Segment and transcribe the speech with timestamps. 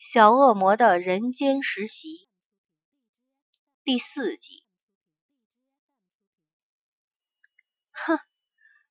[0.00, 2.28] 小恶魔的人间实习
[3.82, 4.62] 第四集。
[7.90, 8.20] 哼，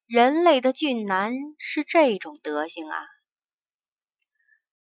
[0.06, 3.08] 人类的俊男是这种德行啊！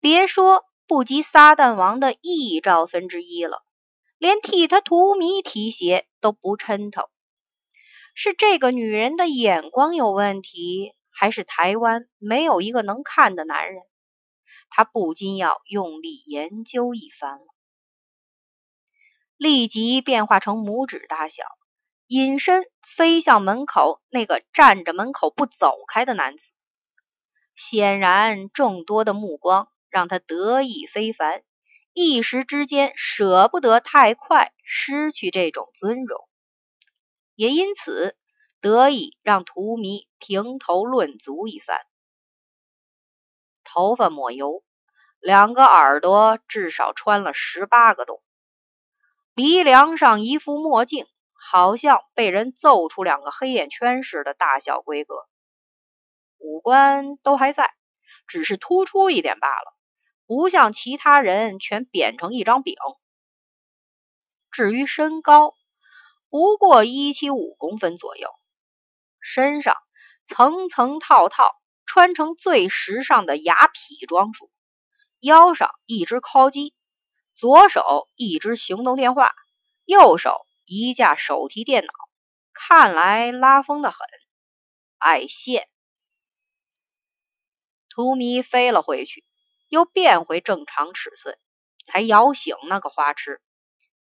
[0.00, 3.64] 别说不及撒旦王的亿兆分之一了，
[4.18, 7.08] 连替他荼蘼提鞋都不抻头。
[8.14, 13.82] 是这个女人的眼光有问题，还是台湾没有一个能看的男人？
[14.74, 17.44] 他不禁要用力研究一番了。
[19.36, 21.44] 立即变化成拇指大小，
[22.06, 22.64] 隐身
[22.96, 26.50] 飞向门口那个站着门口不走开的男子。
[27.54, 31.42] 显然，众多的目光让他得意非凡，
[31.92, 36.26] 一时之间舍不得太快失去这种尊荣。
[37.34, 38.16] 也因此
[38.60, 41.78] 得以让荼蘼评头论足一番。
[43.74, 44.62] 头发抹油，
[45.18, 48.22] 两个耳朵至少穿了十八个洞，
[49.34, 55.14] 鼻梁上一副墨镜，好像被人揍出两个黑眼圈似的大小规格。
[56.36, 57.72] 五官都还在，
[58.26, 59.74] 只是突出一点罢了，
[60.26, 62.74] 不像其他人全扁成一张饼。
[64.50, 65.54] 至于身高，
[66.28, 68.28] 不过一七五公分左右，
[69.22, 69.74] 身上
[70.26, 71.56] 层层套套
[71.94, 74.50] 穿成最时尚的雅痞装束，
[75.20, 76.72] 腰上一只敲击，
[77.34, 79.34] 左手一只行动电话，
[79.84, 81.92] 右手一架手提电脑，
[82.54, 83.98] 看来拉风的很，
[84.96, 85.68] 爱现。
[87.90, 89.26] 图迷飞了回去，
[89.68, 91.36] 又变回正常尺寸，
[91.84, 93.42] 才摇醒那个花痴。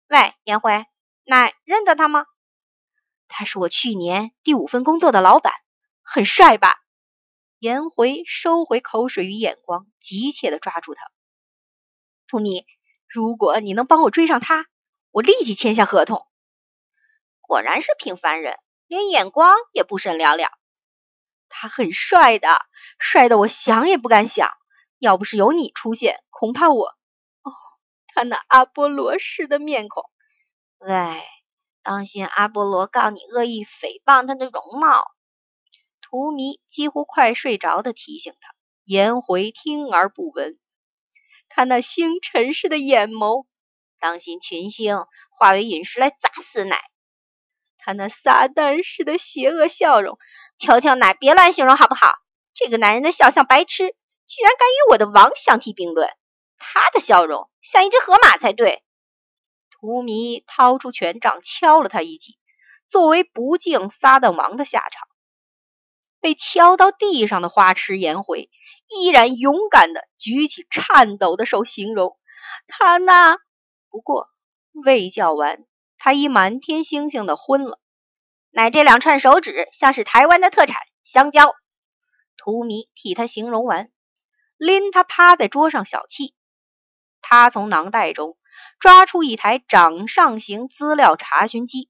[0.07, 0.87] 喂，颜辉。
[1.25, 2.25] 奶认得他吗？
[3.27, 5.53] 他是我去年第五份工作的老板，
[6.05, 6.80] 很帅吧？
[7.61, 11.11] 颜回收回口水与眼光，急切的抓住他。
[12.27, 12.65] 图米，
[13.07, 14.65] 如果你能帮我追上他，
[15.11, 16.27] 我立即签下合同。
[17.43, 20.51] 果然是平凡人，连眼光也不甚了了。
[21.51, 22.49] 他很帅的，
[22.99, 24.51] 帅的我想也不敢想。
[24.99, 26.87] 要不是有你出现，恐怕我……
[26.87, 27.53] 哦，
[28.07, 30.05] 他那阿波罗式的面孔。
[30.79, 31.23] 喂，
[31.83, 35.13] 当心阿波罗告你恶意诽谤他的容貌。
[36.11, 38.53] 荼蘼几乎快睡着的提醒他，
[38.85, 40.59] 颜回听而不闻。
[41.49, 43.47] 他那星辰似的眼眸，
[44.01, 46.83] 当心群星化为陨石来砸死奶。
[47.79, 50.19] 他那撒旦似的邪恶笑容，
[50.59, 52.15] 求求奶别乱形容好不好？
[52.55, 53.95] 这个男人的笑像白痴，
[54.27, 56.11] 居然敢与我的王相提并论。
[56.59, 58.83] 他的笑容像一只河马才对。
[59.71, 62.37] 荼蘼掏出权杖敲了他一记，
[62.89, 65.07] 作为不敬撒旦王的下场。
[66.21, 68.51] 被敲到地上的花痴颜回
[68.89, 72.17] 依然勇敢的举起颤抖的手，形容
[72.69, 73.39] 他那……
[73.91, 74.29] 不过
[74.73, 75.65] 未叫完，
[75.99, 77.81] 他已满天星星的昏了。
[78.51, 81.55] 乃这两串手指像是台湾的特产香蕉。
[82.37, 83.91] 荼蘼替他形容完，
[84.57, 86.35] 拎他趴在桌上小憩。
[87.21, 88.37] 他从囊袋中。
[88.79, 91.89] 抓出一台掌上型资料查询机，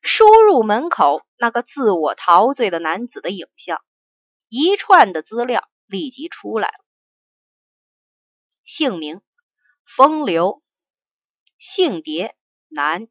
[0.00, 3.82] 输入门口那个自我陶醉的男子的影像，
[4.48, 6.84] 一串的资料立即出来了：
[8.64, 9.20] 姓名
[9.84, 10.62] 风流，
[11.58, 12.36] 性别
[12.68, 13.08] 男，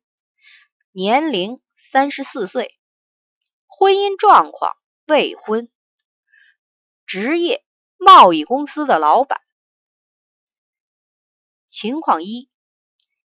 [0.92, 2.80] 年龄三十四岁，
[3.66, 5.70] 婚姻状况未婚，
[7.06, 7.64] 职业
[7.98, 9.42] 贸易公司的老板，
[11.68, 12.50] 情况一。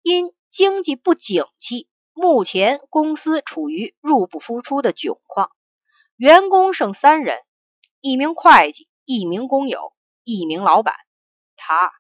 [0.00, 1.86] 因经济不景气，
[2.20, 5.52] 目前公司处于入不敷出的窘况，
[6.16, 7.38] 员工剩三人，
[8.00, 9.92] 一名会计，一名工友，
[10.24, 10.96] 一名老板。
[11.54, 11.92] 他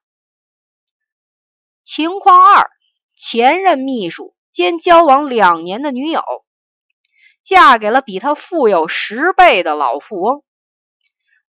[1.84, 2.68] 情况二：
[3.14, 6.24] 前任秘书兼交往两年的女友，
[7.44, 10.42] 嫁给了比他富有十倍的老富翁，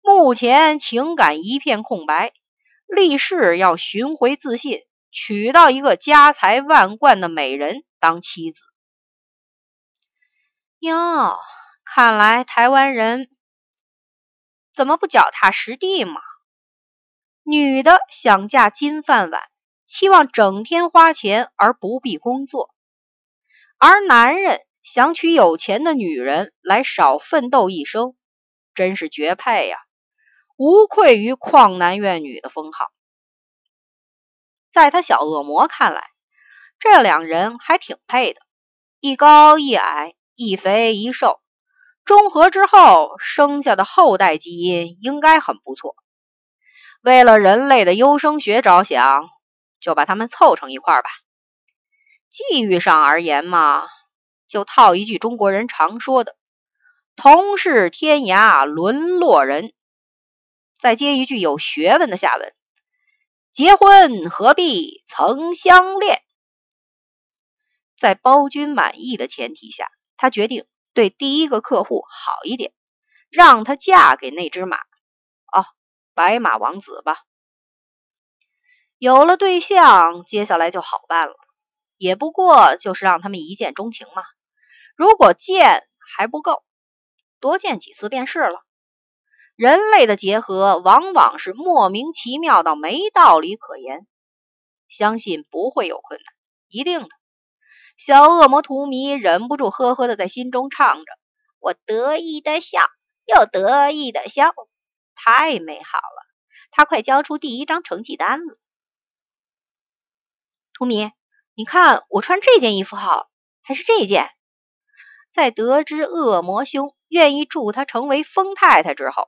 [0.03, 2.33] 目前情感一片空白，
[2.85, 4.83] 立誓要寻回自信。
[5.11, 8.61] 娶到一个家财万贯的美人当妻子，
[10.79, 11.35] 哟，
[11.83, 13.27] 看来台湾人
[14.73, 16.21] 怎么不脚踏实地嘛？
[17.43, 19.41] 女的想嫁金饭碗，
[19.85, 22.69] 期望整天花钱而不必工作；
[23.79, 28.15] 而男人想娶有钱的女人来少奋斗一生，
[28.75, 29.79] 真是绝配呀！
[30.55, 32.91] 无愧于旷男怨女的封号。
[34.71, 36.09] 在他小恶魔看来，
[36.79, 38.41] 这两人还挺配的，
[38.99, 41.41] 一高一矮，一肥一瘦，
[42.05, 45.95] 中和之后生下的后代基因应该很不错。
[47.01, 49.29] 为了人类的优生学着想，
[49.79, 51.09] 就把他们凑成一块吧。
[52.29, 53.87] 际遇上而言嘛，
[54.47, 56.35] 就套一句中国人常说的
[57.15, 59.73] “同是天涯沦落人”，
[60.79, 62.53] 再接一句有学问的下文
[63.59, 66.21] ：“结婚何必曾相恋。”
[67.99, 72.71] 在包君满意的前提下，他决定对第一个客户好一点，
[73.29, 75.65] 让她嫁给那只马，哦，
[76.13, 77.17] 白马王子吧。
[78.97, 81.35] 有了对象，接下来就好办了。
[81.97, 84.23] 也不过就是让他们一见钟情嘛。
[84.95, 85.85] 如果见
[86.15, 86.63] 还不够，
[87.41, 88.65] 多见几次便是了。
[89.59, 94.07] 人类的结合往往是莫名其妙到没道理可言，
[94.87, 96.33] 相信不会有困难，
[96.69, 97.09] 一定的。
[97.97, 101.11] 小恶魔图迷忍不住呵呵的在心中唱着
[101.59, 102.79] ：“我得意的笑，
[103.25, 104.53] 又得意的笑，
[105.13, 106.23] 太美好了。”
[106.71, 108.57] 他快交出第一张成绩单了，
[110.71, 111.11] 图迷。
[111.53, 113.29] 你看，我穿这件衣服好，
[113.61, 114.29] 还是这件？
[115.33, 119.27] 在得知恶魔兄愿意助他成为疯太太之后，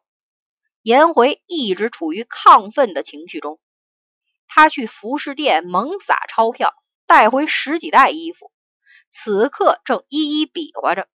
[0.81, 3.59] 颜回一直处于亢奋的情绪中。
[4.47, 6.73] 他去服饰店猛撒钞票，
[7.05, 8.51] 带回十几袋衣服，
[9.09, 11.07] 此刻正一一比划着。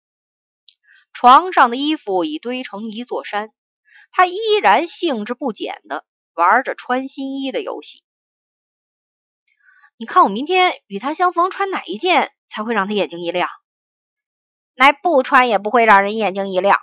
[1.13, 3.51] 床上的衣服已堆成一座山，
[4.11, 8.03] 他依然兴致不减的玩着穿新衣的游戏。
[9.97, 13.49] 你看我明天与他相逢，穿哪一件才会让他眼睛一亮？
[14.75, 16.77] 那不穿也不会让人眼睛一亮。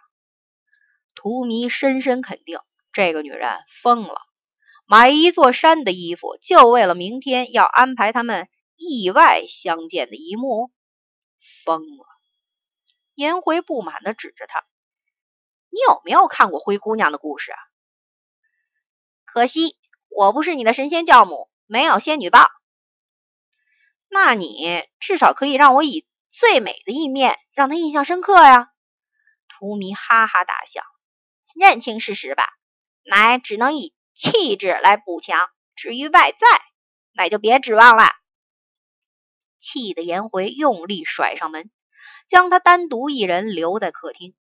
[1.14, 2.58] 荼蘼深深肯定，
[2.94, 4.22] 这个女人疯了，
[4.86, 10.70] 买一座山的衣服，就为了明天要安排他们意外相见的一幕。
[11.64, 12.06] 疯了！
[13.14, 14.64] 颜回不满的指着他
[15.70, 17.58] ：“你有没有看过灰姑娘的故事啊？
[19.24, 19.76] 可惜
[20.08, 22.48] 我不是你的神仙教母，没有仙女棒。”
[24.08, 28.70] 那你至少可以让我以最美的一面让他印象深刻呀！
[29.48, 30.82] 荼蘼哈哈大笑，
[31.54, 32.48] 认清事实吧，
[33.04, 36.46] 乃只能以气质来补强，至于外在，
[37.12, 38.04] 那就别指望了。
[39.60, 41.70] 气得颜回用力甩上门，
[42.28, 44.34] 将他单独一人留在客厅。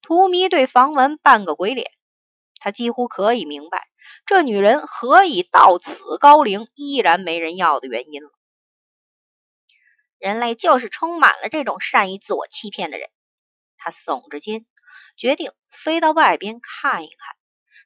[0.00, 1.90] 荼蘼对房门扮个鬼脸，
[2.60, 3.88] 他几乎可以明白。
[4.26, 8.30] 这女人何以到此高龄依然没人要的原因了？
[10.18, 13.08] 人类就是充满了这种善于自我欺骗的人。
[13.78, 14.66] 他耸着肩，
[15.16, 17.36] 决定飞到外边看一看，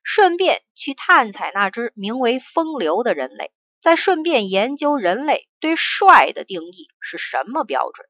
[0.03, 8.07] 顺便去探采那只名为风流的人类，再顺便研究人类对帅的定义是什么标准。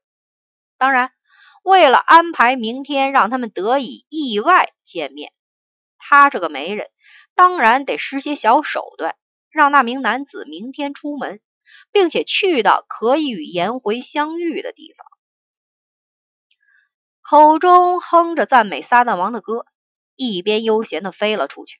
[0.77, 1.11] 当然，
[1.63, 5.33] 为了安排明天让他们得以意外见面，
[5.97, 6.87] 他这个媒人。
[7.35, 9.15] 当然得施些小手段，
[9.49, 11.39] 让那名男子明天出门，
[11.89, 15.05] 并且去到可以与颜回相遇的地方。
[17.29, 19.67] 口中哼着赞美撒旦王的歌，
[20.15, 21.79] 一边悠闲地飞了出去。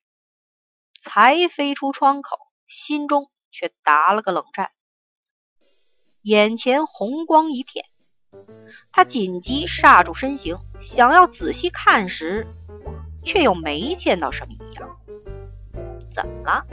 [1.01, 2.37] 才飞出窗口，
[2.67, 4.69] 心中却打了个冷战，
[6.21, 7.85] 眼前红光一片。
[8.91, 12.45] 他紧急刹住身形，想要仔细看时，
[13.25, 14.99] 却又没见到什么异样。
[16.11, 16.67] 怎么了？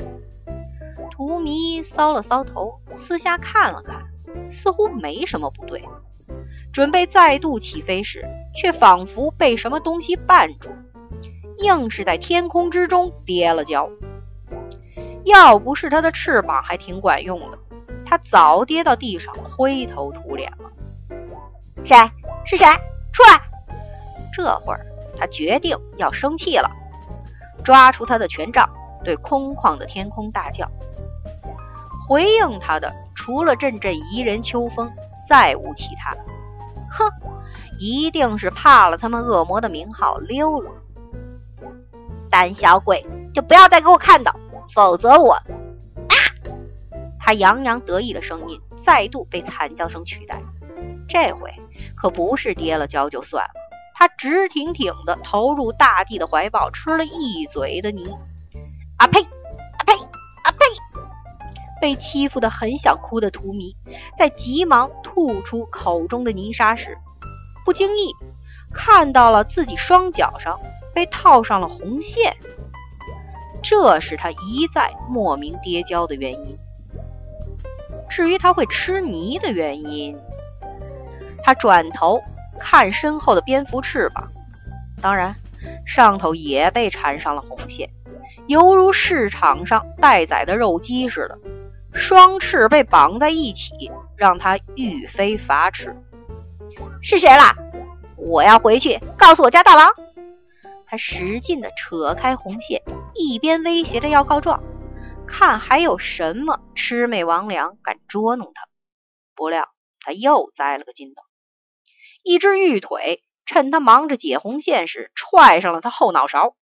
[1.13, 4.05] 荼蘼搔了搔头，四下看了看，
[4.53, 5.83] 似乎没什么不对。
[6.77, 8.23] 准备再度起飞时，
[8.55, 10.69] 却仿佛被什么东西绊住，
[11.57, 13.89] 硬是在天空之中跌了跤。
[15.25, 17.59] 要不是他的翅膀还挺管用的，
[18.05, 20.71] 他早跌到地上灰头土脸了。
[21.83, 21.97] 谁？
[22.45, 22.67] 是谁？
[23.11, 23.41] 出来！
[24.35, 24.85] 这会儿
[25.19, 26.71] 他决定要生气了，
[27.65, 28.69] 抓出他的权杖。
[29.03, 30.71] 对空旷的天空大叫，
[32.07, 34.93] 回应他的除了阵阵宜人秋风，
[35.27, 36.15] 再无其他。
[36.97, 37.13] 哼，
[37.79, 40.71] 一定是怕了他们恶魔的名号溜了。
[42.31, 44.35] 胆小鬼，就不要再给我看到，
[44.75, 45.33] 否则我……
[45.33, 45.45] 啊！
[47.21, 50.43] 他洋洋得意的声音再度被惨叫声取代。
[51.09, 51.53] 这回
[51.95, 53.51] 可不是跌了跤就算了，
[53.95, 58.09] 他直挺挺的投入大地的怀抱，吃了一嘴的泥。
[58.97, 59.27] 啊呸！
[61.81, 63.75] 被欺负的很想哭的荼蘼，
[64.19, 66.97] 在急忙吐出口中的泥沙时，
[67.65, 68.13] 不经意
[68.73, 70.59] 看到了自己双脚上
[70.95, 72.37] 被套上了红线，
[73.63, 76.57] 这是他一再莫名跌跤的原因。
[78.09, 80.17] 至于他会吃泥的原因，
[81.43, 82.23] 他转头
[82.59, 84.29] 看身后的蝙蝠翅膀，
[85.03, 85.35] 当然
[85.85, 87.91] 上头也被缠上了红线。
[88.47, 91.39] 犹如市场上待宰的肉鸡似的，
[91.97, 95.97] 双翅被绑在一起，让他欲飞乏翅。
[97.03, 97.57] 是谁啦？
[98.17, 99.93] 我要回去告诉我家大王。
[100.87, 102.83] 他使劲地扯开红线，
[103.15, 104.63] 一边威胁着要告状，
[105.27, 108.69] 看还有什么魑魅魍魉敢捉弄他。
[109.35, 109.69] 不料
[110.01, 111.23] 他又栽了个筋斗，
[112.23, 116.57] 一只玉腿趁他忙着解红线时，踹上了他后脑勺。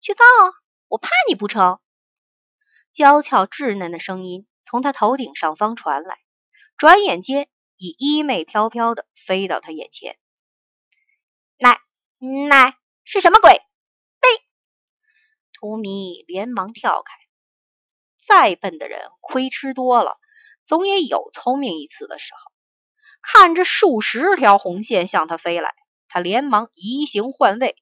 [0.00, 0.52] 去告啊，
[0.88, 1.78] 我怕你不成？
[2.94, 6.16] 娇俏稚嫩的声音从他头顶上方传来，
[6.76, 10.16] 转眼间已衣袂飘飘的飞到他眼前。
[11.58, 11.80] 奶
[12.48, 13.50] 奶是什么鬼？
[13.50, 14.28] 呸！
[15.52, 17.12] 图米连忙跳开。
[18.28, 20.20] 再笨的人亏吃多了，
[20.64, 22.52] 总也有聪明一次的时候。
[23.22, 25.74] 看着数十条红线向他飞来，
[26.06, 27.74] 他连忙移形换位，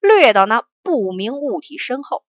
[0.00, 2.24] 掠到那不明物体身后。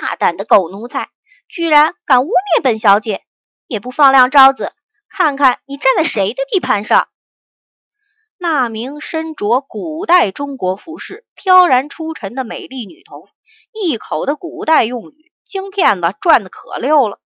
[0.00, 1.10] 大胆的狗奴才，
[1.48, 3.24] 居然敢污蔑本小姐，
[3.66, 4.72] 也不放亮招子，
[5.08, 7.08] 看看你站在谁的地盘上！
[8.38, 13.28] 那名身着古代中国服饰、飘然出尘的美丽女童，
[13.72, 17.20] 一口的古代用语，京片子转的可溜了。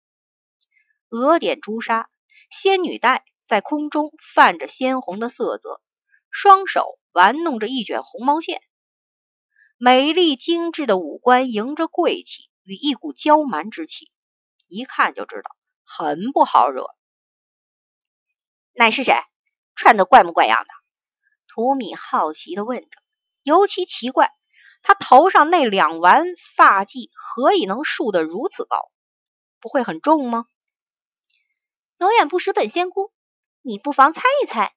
[1.09, 2.09] 额点朱砂，
[2.51, 5.81] 仙女带在空中泛着鲜红的色泽，
[6.31, 8.63] 双手玩弄着一卷红毛线，
[9.79, 12.50] 美丽精致的五官迎着贵气。
[12.71, 14.13] 与一股娇蛮之气，
[14.69, 16.87] 一看就知道很不好惹。
[18.73, 19.13] 乃是谁？
[19.75, 20.69] 穿的怪模怪样的？
[21.49, 22.89] 图米好奇的问着。
[23.43, 24.31] 尤其奇怪，
[24.83, 28.93] 他头上那两丸发髻何以能竖得如此高？
[29.59, 30.47] 不会很重吗？
[31.99, 33.13] 有眼不识本仙姑，
[33.63, 34.73] 你不妨猜一猜，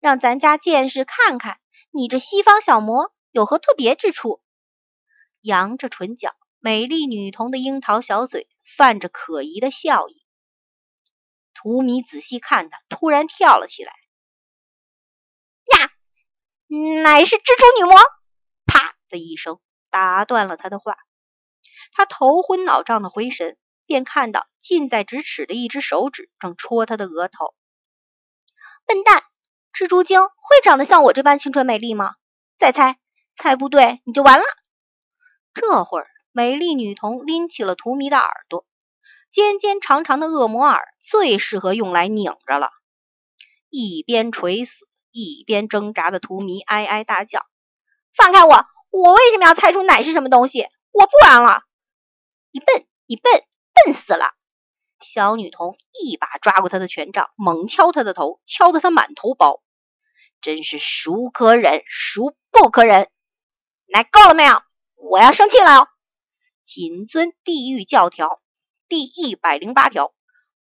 [0.00, 1.58] 让咱家剑士看看，
[1.92, 4.42] 你这西方小魔有何特别之处？
[5.40, 6.36] 扬着唇角。
[6.60, 10.24] 美丽女童的樱桃小嘴泛着可疑的笑意，
[11.54, 13.92] 图米仔细看她，突然跳了起来。
[15.76, 15.92] 呀，
[17.02, 17.96] 乃是蜘蛛女魔！
[18.66, 20.96] 啪的一声，打断了他的话。
[21.92, 27.54] 他头昏脑胀的回神，便看到近在咫尺的一只手指正戳他的额头。
[28.84, 29.22] 笨蛋，
[29.72, 32.16] 蜘蛛精会长得像我这般清纯美丽吗？
[32.58, 32.98] 再猜，
[33.36, 34.44] 猜不对你就完了。
[35.54, 36.08] 这会儿。
[36.38, 38.64] 美丽女童拎起了图迷的耳朵，
[39.32, 42.70] 尖尖长长的恶魔耳最适合用来拧着了。
[43.70, 47.44] 一边垂死，一边挣扎的图迷哀哀大叫
[48.14, 48.66] ：“放开我！
[48.90, 50.68] 我为什么要猜出奶是什么东西？
[50.92, 51.64] 我不玩了！
[52.52, 53.42] 你笨，你笨，
[53.74, 54.30] 笨死了！”
[55.02, 59.60] 小女童一把抓过他的权杖，猛敲他的头，敲得他满头包。
[60.40, 63.10] 真是孰可忍，孰不可忍！
[63.88, 64.62] 奶够了没有？
[64.94, 65.88] 我要生气了哦！
[66.68, 68.42] 谨遵地狱教条
[68.88, 70.12] 第一百零八条：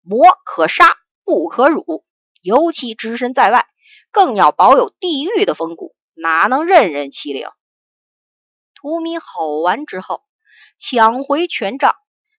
[0.00, 2.07] 魔可杀，不可辱。
[2.40, 3.69] 尤其只身在外，
[4.11, 7.47] 更要保有地狱的风骨，哪能任人欺凌？
[8.75, 10.23] 图米吼完之后，
[10.78, 11.95] 抢回权杖，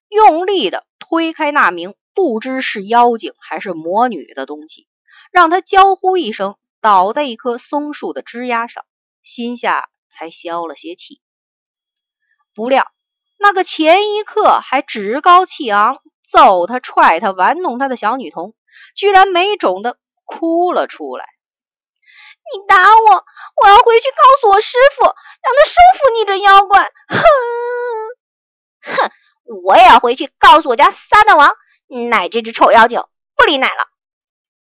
[0.09, 4.87] 用力的推开那名不知是妖精还是魔女的东西，
[5.31, 8.83] 让他娇呼一声，倒在一棵松树的枝丫上，
[9.21, 11.21] 心下才消了些气。
[12.55, 12.91] 不料。
[13.41, 15.97] 那个前一刻还趾高气昂、
[16.29, 18.53] 揍他、踹他、玩弄他的小女童，
[18.95, 21.25] 居然没种的哭了出来。
[22.53, 23.25] 你打我！
[23.61, 25.13] 我要回去告诉我师傅，让
[25.57, 26.91] 他收服你这妖怪！
[27.07, 27.23] 哼！
[28.81, 29.11] 哼！
[29.63, 31.55] 我也要回去告诉我家撒旦王，
[32.09, 33.03] 奶这只臭妖精
[33.35, 33.87] 不理奶了。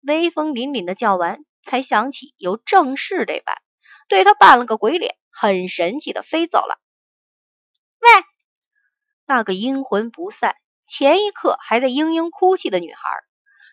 [0.02, 3.58] 威风凛凛的叫完，才想起有正事得办，
[4.08, 6.80] 对他扮了个鬼脸，很神气的飞走了。
[8.00, 8.10] 喂！
[9.30, 10.56] 那个阴魂不散、
[10.88, 13.00] 前一刻还在嘤嘤哭泣的女孩，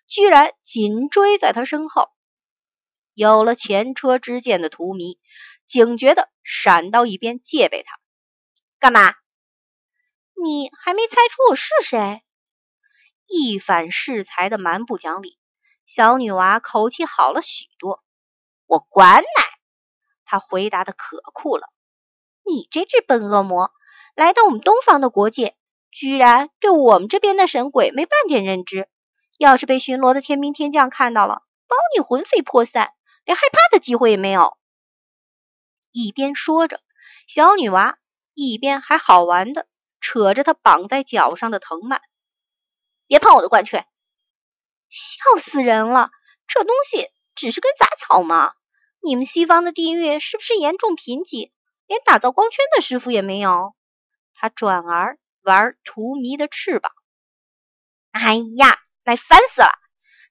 [0.06, 2.10] 居然紧追在他身后。
[3.14, 5.16] 有了前车之鉴的荼蘼，
[5.66, 7.98] 警觉的闪到一边戒备他。
[8.78, 9.14] 干嘛？
[10.34, 12.22] 你还没猜出我是谁？
[13.24, 15.38] 一反适才的蛮不讲理，
[15.86, 18.04] 小女娃口气好了许多。
[18.66, 19.42] 我管奶！
[20.26, 21.66] 她回答的可酷了。
[22.44, 23.72] 你这只笨恶魔！
[24.16, 25.54] 来到我们东方的国界，
[25.90, 28.88] 居然对我们这边的神鬼没半点认知。
[29.36, 32.94] 要是被巡逻的天兵天将看到了，包你魂飞魄散，
[33.26, 34.56] 连害怕的机会也没有。
[35.92, 36.80] 一边说着，
[37.26, 37.98] 小女娃
[38.32, 39.66] 一边还好玩的
[40.00, 42.00] 扯着她绑在脚上的藤蔓。
[43.06, 43.86] 别碰我的冠雀！
[44.88, 46.10] 笑死人了，
[46.46, 48.54] 这东西只是根杂草嘛。
[49.00, 51.52] 你们西方的地狱是不是严重贫瘠，
[51.86, 53.74] 连打造光圈的师傅也没有？
[54.38, 56.92] 他转而玩荼蘼的翅膀，
[58.12, 59.68] 哎呀，来烦死了！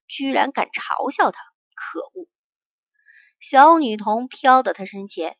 [0.07, 1.41] 居然敢嘲笑他，
[1.73, 2.27] 可恶！
[3.39, 5.37] 小女童飘到他身前，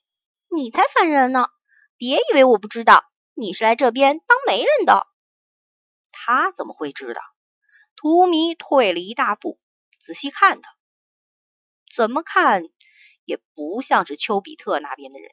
[0.49, 1.47] 你才烦人呢！
[1.97, 3.05] 别以为我不知道，
[3.35, 5.07] 你是来这边当媒人的。
[6.11, 7.21] 他怎么会知道？
[7.95, 9.59] 图迷退了一大步，
[9.99, 10.75] 仔细看他，
[11.95, 12.63] 怎么看
[13.23, 15.29] 也不像是丘比特那边的人。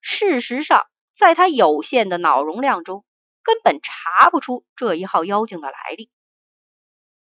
[0.00, 3.02] 事实上，在他有限的脑容量中，
[3.42, 6.10] 根本查不出这一号妖精的来历。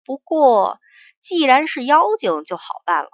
[0.05, 0.79] 不过，
[1.21, 3.11] 既然是妖精，就好办了。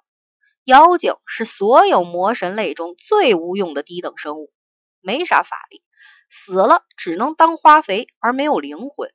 [0.64, 4.52] 妖精是所有魔神类中最无用的低等生物，
[5.00, 5.82] 没啥法力，
[6.28, 9.10] 死了只能当花肥，而没有灵魂。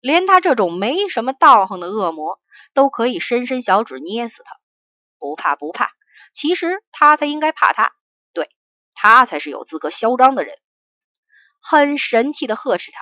[0.00, 2.40] 连他这种没什么道行的恶魔
[2.72, 4.60] 都可以伸伸小指捏死他，
[5.18, 5.90] 不怕不怕。
[6.32, 7.92] 其实他才应该怕他，
[8.32, 8.48] 对
[8.94, 10.56] 他才是有资格嚣张的人。
[11.60, 13.00] 很神气的呵斥他：“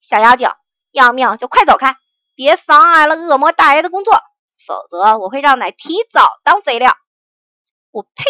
[0.00, 0.48] 小妖精，
[0.90, 1.96] 要命就快走开，
[2.34, 4.14] 别妨碍了恶魔大爷的工作，
[4.66, 6.96] 否则我会让奶提早当肥料。”
[7.90, 8.24] 我呸！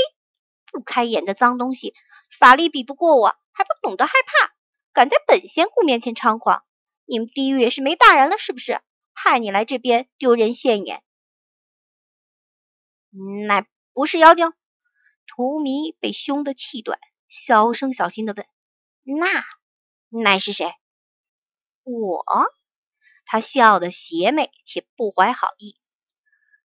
[0.73, 1.95] 不开眼的脏东西，
[2.39, 4.53] 法力比不过我，还不懂得害怕，
[4.93, 6.65] 敢在本仙姑面前猖狂！
[7.07, 8.81] 你们地狱也是没大人了是不是？
[9.15, 11.03] 派你来这边丢人现眼？
[13.47, 14.53] 奶不是妖精。
[15.27, 18.45] 荼蘼被凶得气短，小声小心的问
[19.05, 19.45] ：“那
[20.09, 20.73] 乃是谁？”
[21.85, 22.25] 我。
[23.27, 25.79] 他笑得邪魅且不怀好意。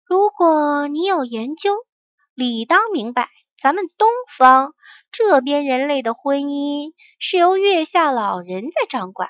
[0.04, 1.86] 如果你有研究，
[2.34, 3.30] 理当明白，
[3.62, 4.74] 咱们东方
[5.12, 9.30] 这边人类的婚姻是由月下老人在掌管。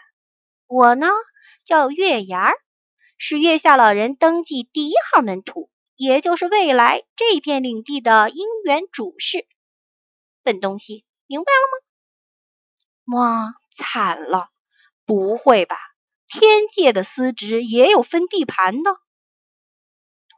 [0.68, 1.10] 我呢，
[1.66, 2.58] 叫月牙儿，
[3.18, 9.46] 是月下老人登记第一号门徒，也就是未来这片领地的姻缘主事。
[10.44, 11.87] 笨东西，明白了吗？
[13.08, 14.50] 哇，惨了！
[15.06, 15.78] 不会吧？
[16.28, 18.92] 天界的司职也有分地盘的？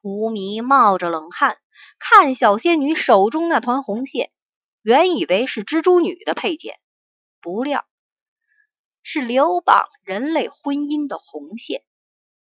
[0.03, 1.58] 荼蘼冒着冷汗，
[1.97, 4.32] 看小仙女手中那团红线，
[4.84, 6.79] 原以为是蜘蛛女的佩剑，
[7.41, 7.86] 不料。
[9.01, 11.84] 是流绑人类婚姻的红线，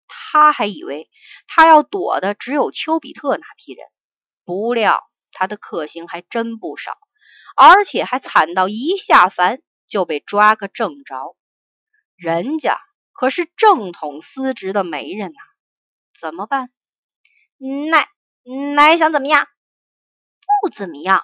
[0.09, 1.09] 他还以为
[1.46, 3.87] 他要躲的只有丘比特那批人，
[4.44, 6.98] 不料他的克星还真不少，
[7.57, 11.37] 而且还惨到一下凡就被抓个正着。
[12.16, 12.78] 人家
[13.12, 15.38] 可是正统司职的媒人呐，
[16.18, 16.70] 怎么办？
[17.90, 18.09] 奶
[18.74, 19.46] 奶想怎么样？
[20.62, 21.22] 不怎么样。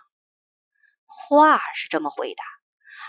[1.06, 2.44] 话是这么回答。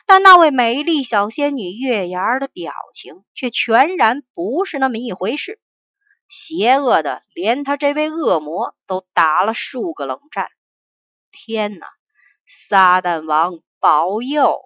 [0.06, 5.60] 但那位美丽小仙女月牙儿的表情却全然不是那么一回事，
[6.30, 10.48] 邪恶的连他这位恶魔都打了数个冷战。
[11.32, 11.88] 天哪！
[12.48, 14.64] 撒旦王保佑！